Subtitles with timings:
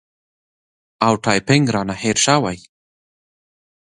[1.05, 2.57] او ټایپینګ رانه هېر شوی